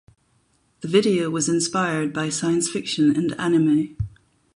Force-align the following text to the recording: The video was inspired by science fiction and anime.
The 0.79 0.87
video 0.87 1.29
was 1.29 1.47
inspired 1.47 2.11
by 2.11 2.29
science 2.29 2.67
fiction 2.67 3.15
and 3.15 3.33
anime. 3.39 3.95